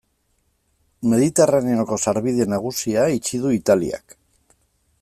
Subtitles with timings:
[1.11, 4.17] Mediterraneoko sarbide nagusia itxi du Italiak.